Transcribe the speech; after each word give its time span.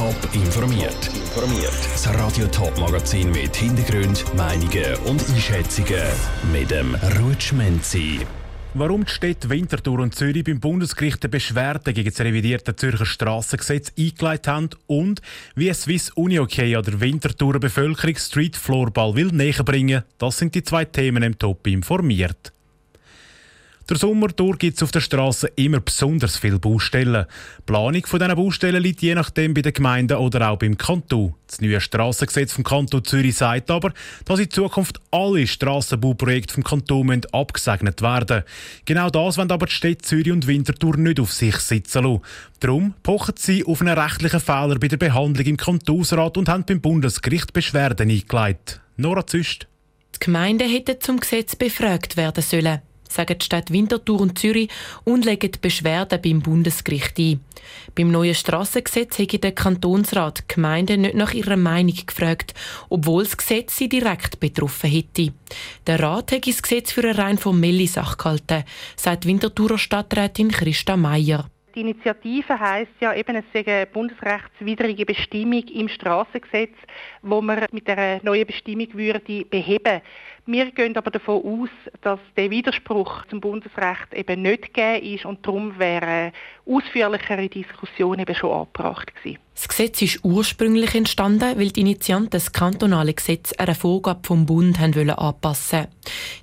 Top 0.00 0.16
informiert. 0.32 1.10
Informiert. 1.14 1.78
Das 1.92 2.08
Radio 2.14 2.46
Top 2.46 2.74
Magazin 2.78 3.30
mit 3.32 3.54
Hintergrund, 3.54 4.24
Meinungen 4.34 4.94
und 5.04 5.22
Einschätzungen 5.28 6.00
mit 6.50 6.70
dem 6.70 6.94
Rutschmenzi. 7.20 8.20
Warum 8.72 9.04
die 9.04 9.10
Städte 9.10 9.50
Winterthur 9.50 9.98
und 9.98 10.14
Zürich 10.14 10.44
beim 10.44 10.58
Bundesgericht 10.58 11.22
eine 11.22 11.28
Beschwerde 11.28 11.92
gegen 11.92 12.08
das 12.08 12.18
revidierte 12.18 12.74
Zürcher 12.74 13.04
Strassengesetz 13.04 13.92
eingeleitet 13.98 14.48
haben 14.48 14.70
und 14.86 15.20
wie 15.54 15.70
Swiss 15.74 16.08
Uni 16.12 16.38
okay 16.38 16.74
an 16.76 16.84
der 16.84 16.98
Winterthurer 16.98 17.58
Bevölkerung 17.58 18.16
Street 18.16 18.56
Floorball 18.56 19.14
will 19.14 19.28
näher 19.32 19.64
bringen, 19.64 20.04
das 20.16 20.38
sind 20.38 20.54
die 20.54 20.62
zwei 20.62 20.86
Themen 20.86 21.22
im 21.22 21.38
Top 21.38 21.66
informiert. 21.66 22.54
Der 23.90 23.98
Sommer 23.98 24.28
durch 24.28 24.58
gibt 24.58 24.76
es 24.76 24.84
auf 24.84 24.92
der 24.92 25.00
Straße 25.00 25.48
immer 25.56 25.80
besonders 25.80 26.36
viele 26.36 26.60
Baustellen. 26.60 27.26
Die 27.58 27.62
Planung 27.66 28.06
von 28.06 28.20
diesen 28.20 28.36
Baustellen 28.36 28.80
liegt 28.80 29.02
je 29.02 29.16
nachdem 29.16 29.52
bei 29.52 29.62
den 29.62 29.72
Gemeinden 29.72 30.16
oder 30.16 30.48
auch 30.48 30.58
beim 30.58 30.78
Kanton. 30.78 31.34
Das 31.48 31.60
neue 31.60 31.80
Strassengesetz 31.80 32.52
vom 32.52 32.62
Kanton 32.62 33.04
Zürich 33.04 33.34
sagt 33.34 33.68
aber, 33.68 33.92
dass 34.26 34.38
in 34.38 34.48
Zukunft 34.48 35.00
alle 35.10 35.44
Strassenbauprojekte 35.44 36.54
vom 36.54 36.62
Kanton 36.62 37.20
abgesegnet 37.32 38.00
werden 38.00 38.44
Genau 38.84 39.10
das 39.10 39.38
wollen 39.38 39.50
aber 39.50 39.66
die 39.66 39.72
Städte 39.72 40.02
Zürich 40.02 40.30
und 40.30 40.46
Winterthur 40.46 40.96
nicht 40.96 41.18
auf 41.18 41.32
sich 41.32 41.56
sitzen 41.56 42.04
lassen. 42.04 42.22
Darum 42.60 42.94
pochen 43.02 43.34
sie 43.38 43.64
auf 43.64 43.80
einen 43.80 43.98
rechtlichen 43.98 44.38
Fehler 44.38 44.78
bei 44.78 44.86
der 44.86 44.98
Behandlung 44.98 45.46
im 45.46 45.56
Kantonsrat 45.56 46.36
und 46.36 46.48
haben 46.48 46.64
beim 46.64 46.80
Bundesgericht 46.80 47.52
Beschwerden 47.52 48.08
eingeleitet. 48.08 48.80
Nora 48.96 49.26
Züst. 49.26 49.66
Die 50.14 50.20
Gemeinden 50.20 50.70
hätten 50.70 51.00
zum 51.00 51.18
Gesetz 51.18 51.56
befragt 51.56 52.16
werden 52.16 52.44
sollen 52.44 52.82
sagen 53.10 53.38
die 53.38 53.44
Stadt 53.44 53.70
Winterthur 53.72 54.20
und 54.20 54.38
Zürich 54.38 54.70
und 55.04 55.24
legen 55.24 55.52
Beschwerden 55.60 56.20
beim 56.22 56.40
Bundesgericht 56.40 57.18
ein. 57.18 57.40
Beim 57.94 58.10
neuen 58.10 58.34
Strassengesetz 58.34 59.18
hätte 59.18 59.38
der 59.38 59.52
Kantonsrat 59.52 60.40
die 60.40 60.54
Gemeinden 60.54 61.02
nicht 61.02 61.14
nach 61.14 61.34
ihrer 61.34 61.56
Meinung 61.56 61.94
gefragt, 62.06 62.54
obwohl 62.88 63.24
das 63.24 63.36
Gesetz 63.36 63.76
sie 63.76 63.88
direkt 63.88 64.40
betroffen 64.40 64.90
hätte. 64.90 65.32
Der 65.86 66.00
Rat 66.00 66.32
hätte 66.32 66.50
das 66.50 66.62
Gesetz 66.62 66.92
für 66.92 67.02
eine 67.02 67.18
rein 67.18 67.38
formelle 67.38 67.86
Sache 67.86 68.16
gehalten, 68.16 68.64
sagt 68.96 69.26
Winterthurer 69.26 69.78
Stadträtin 69.78 70.50
Christa 70.50 70.96
Meier. 70.96 71.50
Die 71.74 71.82
Initiative 71.82 72.58
heißt 72.58 72.90
ja 73.00 73.14
eben, 73.14 73.36
es 73.36 73.44
sei 73.52 73.64
eine 73.64 73.86
bundesrechtswidrige 73.86 75.06
Bestimmung 75.06 75.62
im 75.68 75.88
Strassengesetz, 75.88 76.74
wo 77.22 77.40
man 77.40 77.64
mit 77.70 77.86
der 77.86 78.20
neuen 78.24 78.46
Bestimmung 78.46 78.88
würde 78.94 79.44
beheben. 79.44 80.00
Wir 80.52 80.72
gehen 80.72 80.96
aber 80.96 81.12
davon 81.12 81.44
aus, 81.44 81.68
dass 82.02 82.18
der 82.36 82.50
Widerspruch 82.50 83.24
zum 83.26 83.40
Bundesrecht 83.40 84.12
eben 84.12 84.42
nicht 84.42 84.74
gegeben 84.74 85.14
ist 85.14 85.24
und 85.24 85.46
darum 85.46 85.78
wäre 85.78 86.32
ausführlichere 86.66 87.48
Diskussion 87.48 88.18
eben 88.18 88.34
schon 88.34 88.50
angebracht 88.50 89.14
gewesen. 89.14 89.38
Das 89.54 89.68
Gesetz 89.68 90.02
ist 90.02 90.24
ursprünglich 90.24 90.96
entstanden, 90.96 91.56
weil 91.56 91.70
die 91.70 91.82
Initianten 91.82 92.30
das 92.30 92.52
kantonale 92.52 93.14
Gesetz 93.14 93.52
einer 93.52 93.76
Vorgabe 93.76 94.26
vom 94.26 94.44
Bund 94.44 94.80
haben 94.80 94.96
wollen 94.96 95.10
anpassen. 95.10 95.86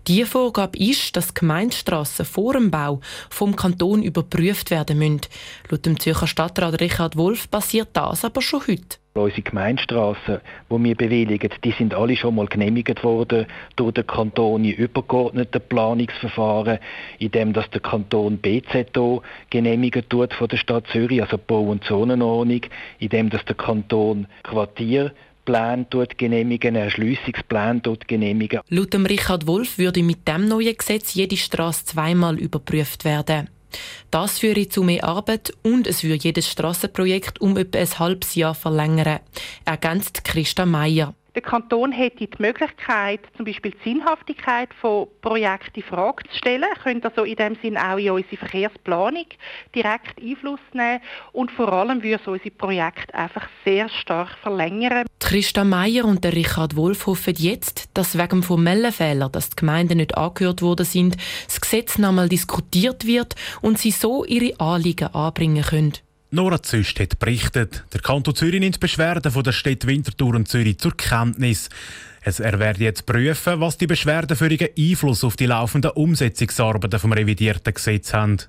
Die 0.07 0.23
Vorgabe 0.23 0.77
ist, 0.77 1.17
dass 1.17 1.33
Gemeindestrassen 1.33 2.23
vor 2.23 2.53
dem 2.53 2.71
Bau 2.71 3.01
vom 3.29 3.57
Kanton 3.57 4.03
überprüft 4.03 4.71
werden 4.71 4.99
müssen. 4.99 5.21
Laut 5.69 5.85
dem 5.85 5.99
Zürcher 5.99 6.27
Stadtrat 6.27 6.79
Richard 6.79 7.17
Wolf 7.17 7.51
passiert 7.51 7.89
das 7.91 8.23
aber 8.23 8.41
schon 8.41 8.61
heute. 8.67 8.99
Unsere 9.17 9.41
Gemeindestrassen, 9.41 10.39
die 10.69 10.83
wir 10.83 10.95
bewilligen, 10.95 11.49
die 11.63 11.71
sind 11.71 11.93
alle 11.93 12.15
schon 12.15 12.35
mal 12.35 12.47
genehmigt 12.47 13.03
worden 13.03 13.45
durch 13.75 13.93
den 13.93 14.07
Kanton 14.07 14.63
in 14.63 14.73
übergeordneten 14.73 15.61
Planungsverfahren, 15.67 16.79
indem 17.19 17.53
dass 17.53 17.69
der 17.71 17.81
Kanton 17.81 18.37
BZO 18.37 19.21
genehmigt 19.49 20.09
tut 20.09 20.33
von 20.33 20.47
der 20.47 20.57
Stadt 20.57 20.85
Zürich, 20.91 21.21
also 21.21 21.37
Bau- 21.37 21.69
und 21.71 21.83
Zonenordnung, 21.83 22.61
indem 22.99 23.29
dass 23.29 23.43
der 23.45 23.55
Kanton 23.55 24.27
Quartier 24.43 25.11
Plan 25.47 25.85
dort 25.89 26.17
genehmigen, 26.17 26.75
Erschliessungsplan 26.75 27.81
dort 27.81 28.07
genehmigen. 28.09 28.59
Laut 28.67 28.93
Richard 28.93 29.47
Wolf 29.47 29.77
würde 29.77 30.03
mit 30.03 30.27
dem 30.27 30.45
neuen 30.45 30.75
Gesetz 30.75 31.13
jede 31.13 31.37
Straße 31.37 31.85
zweimal 31.85 32.37
überprüft 32.37 33.05
werden. 33.05 33.49
Das 34.11 34.39
führe 34.39 34.69
zu 34.69 34.83
mehr 34.83 35.03
Arbeit 35.03 35.53
und 35.63 35.87
es 35.87 36.03
würde 36.03 36.23
jedes 36.23 36.49
Strassenprojekt 36.49 37.41
um 37.41 37.57
etwa 37.57 37.79
ein 37.79 37.99
halbes 37.99 38.35
Jahr 38.35 38.55
verlängern, 38.55 39.19
ergänzt 39.65 40.23
Christa 40.23 40.65
Meier. 40.65 41.13
Der 41.37 41.43
Kanton 41.43 41.91
hätte 41.91 42.25
die 42.25 42.29
Möglichkeit, 42.39 43.19
zum 43.35 43.45
Beispiel 43.45 43.69
die 43.69 43.91
Sinnhaftigkeit 43.91 44.69
von 44.81 45.07
Projekten 45.21 45.81
in 45.81 45.83
Frage 45.83 46.23
zu 46.27 46.35
stellen, 46.35 46.65
könnte 46.81 47.09
also 47.09 47.25
in 47.25 47.35
dem 47.35 47.55
Sinn 47.61 47.77
auch 47.77 47.97
in 47.97 48.09
unsere 48.09 48.37
Verkehrsplanung 48.37 49.27
direkt 49.75 50.19
Einfluss 50.19 50.59
nehmen 50.73 50.99
und 51.33 51.51
vor 51.51 51.71
allem 51.71 52.01
würde 52.01 52.23
so 52.25 52.31
unsere 52.31 52.49
Projekte 52.49 53.13
einfach 53.13 53.47
sehr 53.63 53.87
stark 53.87 54.35
verlängern. 54.41 55.05
Christa 55.19 55.63
Meier 55.63 56.05
und 56.05 56.23
der 56.23 56.33
Richard 56.33 56.75
Wolf 56.75 57.05
hoffen 57.05 57.35
jetzt, 57.37 57.95
dass 57.95 58.17
wegen 58.17 58.41
formellen 58.41 58.91
Fehler, 58.91 59.29
dass 59.29 59.51
die 59.51 59.57
Gemeinden 59.57 59.97
nicht 59.97 60.17
angehört 60.17 60.63
worden 60.63 60.87
sind, 60.87 61.17
das 61.45 61.61
Gesetz 61.61 61.99
nochmal 61.99 62.29
diskutiert 62.29 63.05
wird 63.05 63.35
und 63.61 63.77
sie 63.77 63.91
so 63.91 64.25
ihre 64.25 64.59
Anliegen 64.59 65.13
anbringen 65.13 65.63
können. 65.63 65.93
Nora 66.29 66.61
Züst 66.61 66.99
hat 66.99 67.19
berichtet, 67.19 67.85
der 67.93 68.01
Kanton 68.01 68.35
Zürich 68.35 68.59
nimmt 68.59 68.81
Beschwerden 68.81 69.31
von 69.31 69.43
der 69.43 69.53
Städte 69.53 69.87
Winterthur 69.87 70.35
und 70.35 70.49
Zürich 70.49 70.77
zur 70.77 70.95
Kenntnis. 70.97 71.69
Er 72.21 72.59
werde 72.59 72.83
jetzt 72.83 73.05
prüfen, 73.05 73.61
was 73.61 73.77
die 73.77 73.87
Beschwerden 73.87 74.35
für 74.35 74.51
ihren 74.51 74.67
Einfluss 74.77 75.23
auf 75.23 75.37
die 75.37 75.45
laufenden 75.45 75.91
Umsetzungsarbeiten 75.91 76.99
vom 76.99 77.13
revidierten 77.13 77.73
Gesetz 77.73 78.13
haben. 78.13 78.39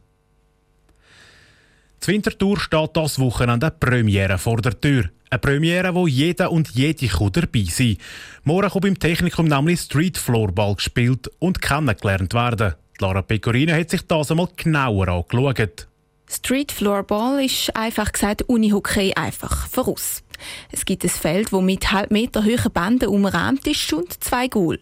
Zur 2.00 2.15
Winterthur 2.15 2.59
steht 2.59 2.97
das 2.97 3.21
Wochenende 3.21 3.66
eine 3.66 3.77
Premiere 3.78 4.39
vor 4.39 4.56
der 4.56 4.81
Tür. 4.81 5.05
Eine 5.31 5.39
Premiere, 5.39 5.95
wo 5.95 6.09
jeder 6.09 6.50
und 6.50 6.71
jede 6.71 7.06
dabei 7.06 7.65
sein 7.69 7.97
kann. 7.97 8.05
Morgen 8.43 8.71
kommt 8.71 8.87
im 8.87 8.99
Technikum 8.99 9.47
nämlich 9.47 9.81
Street 9.83 10.19
Floorball 10.19 10.75
gespielt 10.75 11.31
und 11.39 11.62
kennengelernt 11.62 12.34
werden. 12.34 12.75
Lara 12.99 13.22
Pecorino 13.22 13.72
hat 13.72 13.91
sich 13.91 14.03
das 14.03 14.33
einmal 14.33 14.49
genauer 14.56 15.06
angeschaut. 15.06 15.87
Street 16.31 16.72
Floorball 16.72 17.43
ist 17.43 17.75
einfach 17.75 18.12
gesagt 18.12 18.43
Unihockey 18.49 19.15
einfach 19.16 19.66
voraus. 19.66 20.22
Es 20.71 20.84
gibt 20.84 21.03
ein 21.03 21.09
Feld, 21.09 21.53
das 21.53 21.62
mit 21.62 21.91
halb 21.91 22.11
Meter 22.11 22.44
hohen 22.44 22.72
Bänden 22.72 23.09
umrahmt 23.09 23.66
ist 23.66 23.93
und 23.93 24.12
zwei 24.22 24.47
Goal. 24.47 24.78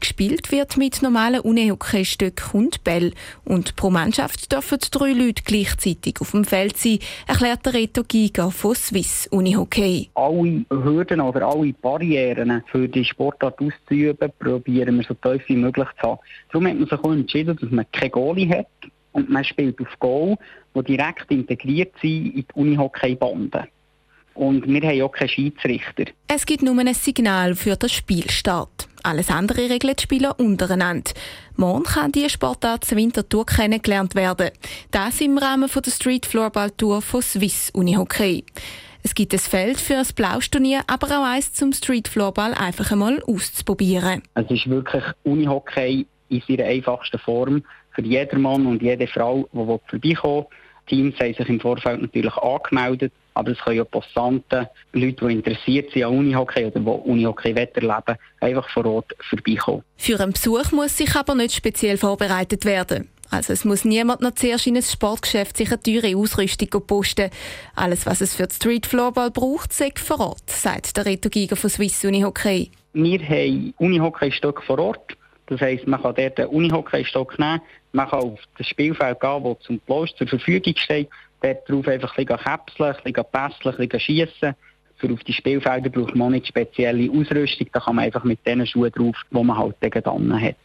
Gespielt 0.00 0.50
wird 0.50 0.76
mit 0.76 1.00
normalen 1.02 1.40
Unihockey-Stücken 1.40 2.58
und 2.58 2.84
Bällen 2.84 3.14
und 3.44 3.76
pro 3.76 3.90
Mannschaft 3.90 4.50
dürfen 4.50 4.78
drei 4.90 5.12
Leute 5.12 5.42
gleichzeitig 5.44 6.20
auf 6.20 6.32
dem 6.32 6.44
Feld 6.44 6.76
sein, 6.76 6.98
erklärt 7.26 7.64
der 7.64 7.74
Reto 7.74 8.02
Giga 8.02 8.50
von 8.50 8.74
Swiss 8.74 9.28
Unihockey. 9.30 10.10
Alle 10.14 10.64
Hürden 10.70 11.20
oder 11.20 11.46
alle 11.46 11.72
Barrieren 11.74 12.64
für 12.66 12.88
die 12.88 13.04
Sportart 13.04 13.60
auszuüben, 13.60 14.32
probieren 14.38 14.96
wir 14.96 15.04
so 15.04 15.14
tief 15.14 15.42
wie 15.46 15.56
möglich 15.56 15.88
zu 16.00 16.08
haben. 16.08 16.20
Darum 16.50 16.66
hat 16.66 16.74
man 16.74 16.88
sich 16.88 16.98
auch 16.98 17.12
entschieden, 17.12 17.56
dass 17.60 17.70
man 17.70 17.86
keine 17.92 18.10
Goalie 18.10 18.48
hat 18.48 18.66
und 19.12 19.30
man 19.30 19.44
spielt 19.44 19.80
auf 19.80 19.98
Goal, 19.98 20.36
die 20.74 20.82
direkt 20.82 21.30
integriert 21.30 21.92
sind 22.00 22.34
in 22.34 22.46
die 22.46 22.46
Unihockey-Bande. 22.54 23.68
Und 24.34 24.68
wir 24.68 24.88
haben 24.88 25.02
auch 25.02 25.10
keinen 25.10 25.28
Schiedsrichter. 25.28 26.04
Es 26.28 26.46
gibt 26.46 26.62
nur 26.62 26.78
ein 26.78 26.94
Signal 26.94 27.56
für 27.56 27.74
den 27.74 27.88
Spielstart. 27.88 28.88
Alles 29.02 29.30
andere 29.30 29.68
regeln 29.68 29.96
die 29.96 30.02
Spieler 30.02 30.38
untereinander. 30.38 31.10
Morgen 31.56 31.82
kann 31.82 32.12
die 32.12 32.28
Sportart 32.30 32.84
zur 32.84 32.98
Wintertour 32.98 33.46
kennengelernt 33.46 34.14
werden. 34.14 34.50
Das 34.92 35.20
im 35.20 35.38
Rahmen 35.38 35.68
der 35.68 35.90
Street 35.90 36.24
Floorball 36.24 36.70
Tour 36.70 37.02
von 37.02 37.22
Swiss 37.22 37.70
Unihockey. 37.70 38.44
Es 39.02 39.14
gibt 39.14 39.32
ein 39.32 39.38
Feld 39.38 39.80
für 39.80 39.96
ein 39.96 40.06
Blausturnier, 40.14 40.82
aber 40.86 41.06
auch 41.18 41.24
eins 41.24 41.52
zum 41.52 41.72
Street 41.72 42.08
Floorball 42.08 42.54
einfach 42.54 42.92
einmal 42.92 43.22
auszuprobieren. 43.22 44.22
Es 44.34 44.50
ist 44.50 44.68
wirklich 44.68 45.04
Unihockey 45.24 46.06
in 46.28 46.42
seiner 46.46 46.64
einfachsten 46.64 47.18
Form 47.18 47.64
für 47.98 48.06
jedermann 48.06 48.66
und 48.66 48.80
jede 48.80 49.06
Frau, 49.08 49.48
die 49.52 49.78
vorbeikommen 49.88 50.46
Die 50.88 50.96
Teams 50.96 51.18
haben 51.18 51.34
sich 51.34 51.48
im 51.48 51.60
Vorfeld 51.60 52.00
natürlich 52.00 52.34
angemeldet, 52.36 53.12
aber 53.34 53.50
es 53.50 53.58
können 53.58 53.78
ja 53.78 53.84
Passanten, 53.84 54.66
Leute, 54.92 55.26
die 55.26 55.32
interessiert 55.32 55.92
sind 55.92 56.04
an 56.04 56.18
Unihockey 56.18 56.66
oder 56.66 56.80
die 56.80 56.86
Unihockey 56.86 57.52
erleben 57.52 58.18
einfach 58.40 58.68
vor 58.70 58.86
Ort 58.86 59.14
vorbeikommen. 59.28 59.82
Für 59.96 60.20
einen 60.20 60.32
Besuch 60.32 60.70
muss 60.72 60.96
sich 60.96 61.14
aber 61.14 61.34
nicht 61.34 61.54
speziell 61.54 61.96
vorbereitet 61.96 62.64
werden. 62.64 63.08
Also 63.30 63.52
es 63.52 63.64
muss 63.64 63.84
niemand 63.84 64.22
noch 64.22 64.34
zuerst 64.34 64.66
in 64.66 64.76
ein 64.76 64.82
Sportgeschäft 64.82 65.56
sich 65.56 65.70
eine 65.70 65.82
teure 65.82 66.16
Ausrüstung 66.16 66.68
posten. 66.86 67.30
Alles, 67.74 68.06
was 68.06 68.22
es 68.22 68.34
für 68.34 68.46
die 68.46 68.54
Street 68.54 68.86
Floorball 68.86 69.30
braucht, 69.30 69.72
sagt 69.72 69.98
vor 69.98 70.20
Ort, 70.20 70.48
sagt 70.48 70.96
der 70.96 71.04
Reto 71.04 71.28
Giger 71.28 71.56
von 71.56 71.68
Swiss 71.68 72.02
Unihockey. 72.04 72.70
Wir 72.94 73.20
haben 73.20 73.74
Unihockey-Stück 73.76 74.62
vor 74.62 74.78
Ort. 74.78 75.17
Das 75.48 75.60
heisst, 75.62 75.86
man 75.86 76.00
kann 76.02 76.14
dort 76.14 76.38
einen 76.38 76.48
Unihockey-Stock 76.48 77.38
nehmen, 77.38 77.62
man 77.92 78.08
kann 78.08 78.20
auf 78.20 78.40
das 78.58 78.66
Spielfeld 78.66 79.18
gehen, 79.18 79.44
das 79.44 79.58
zum 79.60 79.78
Bloß 79.80 80.14
zur 80.16 80.28
Verfügung 80.28 80.74
steht, 80.76 81.08
dort 81.40 81.68
drauf 81.68 81.88
einfach 81.88 82.16
ein 82.18 82.26
bisschen 82.26 82.44
käpseln, 82.44 82.94
ein 82.94 83.12
bisschen 83.12 83.30
pässeln, 83.32 83.74
ein 83.74 83.88
bisschen 83.88 84.00
schiessen. 84.00 84.54
Für 84.96 85.12
auf 85.12 85.24
die 85.24 85.32
Spielfelder 85.32 85.88
braucht 85.88 86.14
man 86.16 86.32
nicht 86.32 86.48
spezielle 86.48 87.10
Ausrüstung, 87.10 87.68
da 87.72 87.80
kann 87.80 87.96
man 87.96 88.04
einfach 88.04 88.24
mit 88.24 88.44
den 88.46 88.66
Schuhen 88.66 88.92
drauf, 88.92 89.16
die 89.30 89.42
man 89.42 89.56
halt 89.56 89.80
gegen 89.80 90.42
hat. 90.42 90.56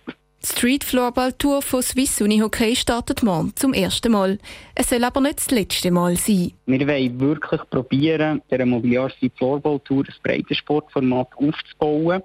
Die 0.45 0.47
Street 0.47 0.83
Floorball 0.83 1.31
Tour 1.31 1.61
von 1.61 1.81
Swiss 1.81 2.19
Uni 2.19 2.39
Hockey 2.39 2.75
startet 2.75 3.23
morgen 3.23 3.55
zum 3.55 3.73
ersten 3.73 4.11
Mal. 4.11 4.39
Es 4.75 4.89
soll 4.89 5.05
aber 5.05 5.21
nicht 5.21 5.37
das 5.37 5.51
letzte 5.51 5.89
Mal 5.89 6.17
sein. 6.17 6.51
Wir 6.65 6.85
wollen 6.85 7.19
wirklich 7.21 7.61
probieren, 7.69 8.41
der 8.51 8.65
Mobiliar 8.65 9.09
Street 9.09 9.31
Floorball 9.37 9.79
Tour 9.85 10.03
ein 10.03 10.13
breites 10.21 10.57
Sportformat 10.57 11.29
aufzubauen, 11.37 12.23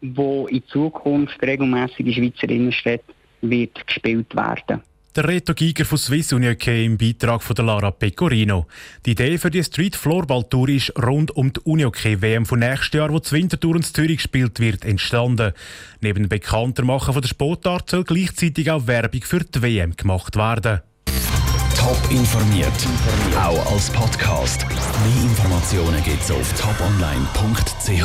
wo 0.00 0.46
in 0.46 0.62
Zukunft 0.68 1.40
regelmäßig 1.42 2.06
in 2.06 2.12
Schweizer 2.12 2.48
Innenstädten 2.48 3.14
wird 3.40 3.86
gespielt 3.86 4.34
werden. 4.34 4.82
Der 5.16 5.28
Reto 5.28 5.54
Giger 5.54 5.84
von 5.84 5.96
Swiss 5.96 6.32
Uni 6.32 6.48
Hockey 6.48 6.84
im 6.84 6.98
Beitrag 6.98 7.40
von 7.40 7.54
der 7.54 7.64
Lara 7.64 7.92
Pecorino. 7.92 8.66
Die 9.06 9.12
Idee 9.12 9.38
für 9.38 9.48
die 9.50 9.62
Street 9.62 9.94
Floorball 9.94 10.42
Tour 10.50 10.68
ist 10.68 10.92
rund 11.00 11.30
um 11.36 11.52
die 11.52 11.60
Uni 11.60 11.84
Hockey 11.84 12.20
WM 12.20 12.44
von 12.44 12.58
nächstes 12.58 12.98
Jahr, 12.98 13.12
wo 13.12 13.20
zu 13.20 13.36
Winterthur 13.36 13.76
und 13.76 13.86
Zürich 13.86 14.16
gespielt 14.16 14.58
wird, 14.58 14.84
entstanden. 14.84 15.52
Neben 16.00 16.24
dem 16.24 16.28
Bekanntermachen 16.28 17.12
von 17.12 17.22
der 17.22 17.28
Sportart 17.28 17.90
soll 17.90 18.02
gleichzeitig 18.02 18.68
auch 18.72 18.88
Werbung 18.88 19.22
für 19.22 19.44
die 19.44 19.62
WM 19.62 19.94
gemacht 19.94 20.34
werden. 20.34 20.80
Top 21.76 22.10
informiert, 22.10 22.72
auch 23.36 23.72
als 23.72 23.90
Podcast. 23.90 24.66
Mehr 24.68 25.22
Informationen 25.30 26.02
gibt's 26.02 26.32
auf 26.32 26.52
toponline.ch. 26.60 28.02